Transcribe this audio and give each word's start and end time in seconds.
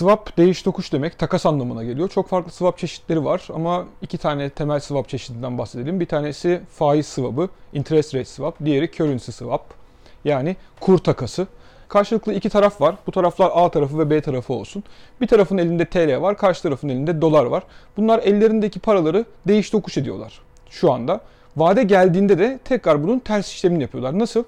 Swap 0.00 0.36
değiş 0.36 0.62
tokuş 0.62 0.92
demek, 0.92 1.18
takas 1.18 1.46
anlamına 1.46 1.84
geliyor. 1.84 2.08
Çok 2.08 2.28
farklı 2.28 2.52
swap 2.52 2.78
çeşitleri 2.78 3.24
var 3.24 3.48
ama 3.54 3.84
iki 4.02 4.18
tane 4.18 4.50
temel 4.50 4.80
swap 4.80 5.08
çeşidinden 5.08 5.58
bahsedelim. 5.58 6.00
Bir 6.00 6.06
tanesi 6.06 6.60
faiz 6.74 7.06
swap'ı, 7.06 7.48
interest 7.72 8.14
rate 8.14 8.24
swap, 8.24 8.64
diğeri 8.64 8.90
currency 8.90 9.30
swap. 9.30 9.64
Yani 10.24 10.56
kur 10.80 10.98
takası. 10.98 11.46
Karşılıklı 11.88 12.34
iki 12.34 12.48
taraf 12.48 12.80
var. 12.80 12.94
Bu 13.06 13.12
taraflar 13.12 13.50
A 13.54 13.70
tarafı 13.70 13.98
ve 13.98 14.10
B 14.10 14.20
tarafı 14.20 14.52
olsun. 14.52 14.84
Bir 15.20 15.26
tarafın 15.26 15.58
elinde 15.58 15.84
TL 15.84 16.20
var, 16.20 16.36
karşı 16.36 16.62
tarafın 16.62 16.88
elinde 16.88 17.20
dolar 17.20 17.44
var. 17.44 17.62
Bunlar 17.96 18.18
ellerindeki 18.18 18.80
paraları 18.80 19.24
değiş 19.48 19.70
tokuş 19.70 19.98
ediyorlar 19.98 20.40
şu 20.70 20.92
anda. 20.92 21.20
Vade 21.56 21.82
geldiğinde 21.82 22.38
de 22.38 22.58
tekrar 22.64 23.02
bunun 23.02 23.18
ters 23.18 23.52
işlemini 23.52 23.82
yapıyorlar. 23.82 24.18
Nasıl? 24.18 24.44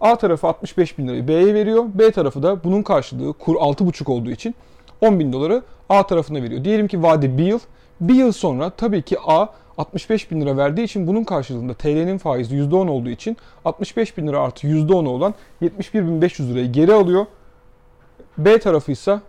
A 0.00 0.16
tarafı 0.16 0.46
65 0.46 0.98
bin 0.98 1.08
lirayı 1.08 1.28
B'ye 1.28 1.54
veriyor. 1.54 1.84
B 1.94 2.10
tarafı 2.10 2.42
da 2.42 2.64
bunun 2.64 2.82
karşılığı 2.82 3.32
kur 3.32 3.56
6,5 3.56 4.10
olduğu 4.12 4.30
için 4.30 4.54
10 5.00 5.20
bin 5.20 5.32
doları 5.32 5.62
A 5.88 6.06
tarafına 6.06 6.42
veriyor. 6.42 6.64
Diyelim 6.64 6.88
ki 6.88 7.02
vade 7.02 7.38
bir 7.38 7.44
yıl. 7.44 7.58
Bir 8.00 8.14
yıl 8.14 8.32
sonra 8.32 8.70
tabii 8.70 9.02
ki 9.02 9.16
A 9.26 9.46
65 9.78 10.30
bin 10.30 10.40
lira 10.40 10.56
verdiği 10.56 10.82
için 10.82 11.06
bunun 11.06 11.24
karşılığında 11.24 11.74
TL'nin 11.74 12.18
faizi 12.18 12.56
%10 12.56 12.90
olduğu 12.90 13.08
için 13.08 13.36
65 13.64 14.16
bin 14.16 14.28
lira 14.28 14.40
artı 14.40 14.66
%10 14.66 15.08
olan 15.08 15.34
71.500 15.62 16.48
lirayı 16.48 16.72
geri 16.72 16.92
alıyor. 16.92 17.26
B 18.38 18.58
tarafı 18.58 18.92
ise 18.92 19.20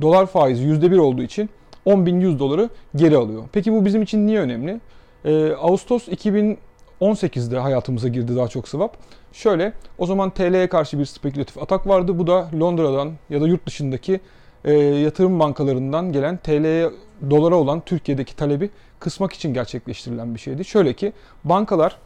dolar 0.00 0.26
faizi 0.26 0.64
%1 0.64 0.98
olduğu 0.98 1.22
için 1.22 1.50
10.100 1.86 2.38
doları 2.38 2.68
geri 2.96 3.16
alıyor. 3.16 3.42
Peki 3.52 3.72
bu 3.72 3.84
bizim 3.84 4.02
için 4.02 4.26
niye 4.26 4.40
önemli? 4.40 4.80
Ee, 5.24 5.52
Ağustos 5.52 6.08
2018'de 6.08 7.58
hayatımıza 7.58 8.08
girdi 8.08 8.36
daha 8.36 8.48
çok 8.48 8.68
swap. 8.68 8.96
Şöyle 9.32 9.72
o 9.98 10.06
zaman 10.06 10.30
TL'ye 10.30 10.68
karşı 10.68 10.98
bir 10.98 11.04
spekülatif 11.04 11.58
atak 11.58 11.86
vardı. 11.86 12.18
Bu 12.18 12.26
da 12.26 12.50
Londra'dan 12.60 13.12
ya 13.30 13.40
da 13.40 13.48
yurt 13.48 13.66
dışındaki 13.66 14.20
e, 14.64 14.72
yatırım 14.74 15.40
bankalarından 15.40 16.12
gelen 16.12 16.36
TL'ye 16.36 16.90
dolara 17.30 17.56
olan 17.56 17.80
Türkiye'deki 17.80 18.36
talebi 18.36 18.70
kısmak 19.00 19.32
için 19.32 19.54
gerçekleştirilen 19.54 20.34
bir 20.34 20.40
şeydi. 20.40 20.64
Şöyle 20.64 20.92
ki 20.92 21.12
bankalar 21.44 21.98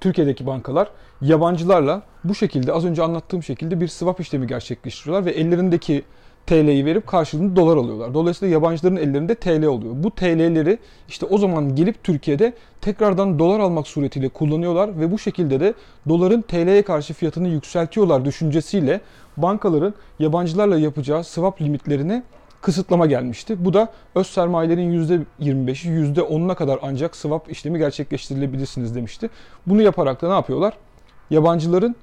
Türkiye'deki 0.00 0.46
bankalar 0.46 0.90
yabancılarla 1.20 2.02
bu 2.24 2.34
şekilde 2.34 2.72
az 2.72 2.84
önce 2.84 3.02
anlattığım 3.02 3.42
şekilde 3.42 3.80
bir 3.80 3.88
swap 3.88 4.20
işlemi 4.20 4.46
gerçekleştiriyorlar 4.46 5.26
ve 5.26 5.30
ellerindeki 5.30 6.04
TL'yi 6.46 6.84
verip 6.86 7.06
karşılığında 7.06 7.56
dolar 7.56 7.76
alıyorlar. 7.76 8.14
Dolayısıyla 8.14 8.54
yabancıların 8.54 8.96
ellerinde 8.96 9.34
TL 9.34 9.64
oluyor. 9.64 9.94
Bu 9.96 10.10
TL'leri 10.10 10.78
işte 11.08 11.26
o 11.26 11.38
zaman 11.38 11.76
gelip 11.76 12.04
Türkiye'de 12.04 12.52
tekrardan 12.80 13.38
dolar 13.38 13.60
almak 13.60 13.86
suretiyle 13.86 14.28
kullanıyorlar 14.28 15.00
ve 15.00 15.12
bu 15.12 15.18
şekilde 15.18 15.60
de 15.60 15.74
doların 16.08 16.42
TL'ye 16.42 16.82
karşı 16.82 17.14
fiyatını 17.14 17.48
yükseltiyorlar 17.48 18.24
düşüncesiyle 18.24 19.00
bankaların 19.36 19.94
yabancılarla 20.18 20.78
yapacağı 20.78 21.24
swap 21.24 21.62
limitlerini 21.62 22.22
kısıtlama 22.62 23.06
gelmişti. 23.06 23.64
Bu 23.64 23.72
da 23.74 23.88
öz 24.14 24.26
sermayelerin 24.26 25.06
%25'i 25.06 25.90
%10'una 25.90 26.54
kadar 26.54 26.78
ancak 26.82 27.16
swap 27.16 27.50
işlemi 27.50 27.78
gerçekleştirilebilirsiniz 27.78 28.94
demişti. 28.94 29.30
Bunu 29.66 29.82
yaparak 29.82 30.22
da 30.22 30.28
ne 30.28 30.34
yapıyorlar? 30.34 30.74
Yabancıların 31.30 31.96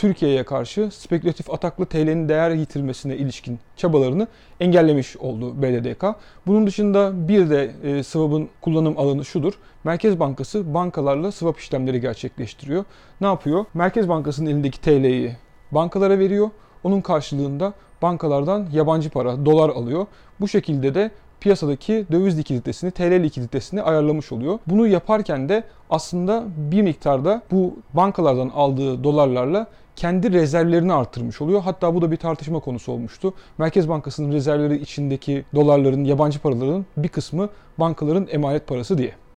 Türkiye'ye 0.00 0.44
karşı 0.44 0.90
spekülatif 0.90 1.50
ataklı 1.50 1.86
TL'nin 1.86 2.28
değer 2.28 2.50
yitirmesine 2.50 3.16
ilişkin 3.16 3.58
çabalarını 3.76 4.26
engellemiş 4.60 5.16
oldu 5.16 5.62
BDDK. 5.62 6.04
Bunun 6.46 6.66
dışında 6.66 7.28
bir 7.28 7.50
de 7.50 7.70
e, 7.82 8.02
swap'ın 8.02 8.48
kullanım 8.60 8.98
alanı 8.98 9.24
şudur. 9.24 9.52
Merkez 9.84 10.20
Bankası 10.20 10.74
bankalarla 10.74 11.32
swap 11.32 11.58
işlemleri 11.58 12.00
gerçekleştiriyor. 12.00 12.84
Ne 13.20 13.26
yapıyor? 13.26 13.64
Merkez 13.74 14.08
Bankası'nın 14.08 14.50
elindeki 14.50 14.80
TL'yi 14.80 15.36
bankalara 15.72 16.18
veriyor. 16.18 16.50
Onun 16.84 17.00
karşılığında 17.00 17.72
bankalardan 18.02 18.68
yabancı 18.72 19.10
para, 19.10 19.46
dolar 19.46 19.68
alıyor. 19.68 20.06
Bu 20.40 20.48
şekilde 20.48 20.94
de 20.94 21.10
piyasadaki 21.40 22.06
döviz 22.12 22.38
likiditesini, 22.38 22.90
TL 22.90 23.22
likiditesini 23.22 23.82
ayarlamış 23.82 24.32
oluyor. 24.32 24.58
Bunu 24.66 24.86
yaparken 24.86 25.48
de 25.48 25.64
aslında 25.90 26.44
bir 26.56 26.82
miktarda 26.82 27.42
bu 27.50 27.76
bankalardan 27.94 28.48
aldığı 28.48 29.04
dolarlarla 29.04 29.66
kendi 29.96 30.32
rezervlerini 30.32 30.92
arttırmış 30.92 31.40
oluyor. 31.40 31.60
Hatta 31.60 31.94
bu 31.94 32.02
da 32.02 32.10
bir 32.10 32.16
tartışma 32.16 32.60
konusu 32.60 32.92
olmuştu. 32.92 33.34
Merkez 33.58 33.88
Bankası'nın 33.88 34.32
rezervleri 34.32 34.76
içindeki 34.76 35.44
dolarların, 35.54 36.04
yabancı 36.04 36.38
paraların 36.38 36.86
bir 36.96 37.08
kısmı 37.08 37.48
bankaların 37.78 38.28
emanet 38.30 38.66
parası 38.66 38.98
diye. 38.98 39.12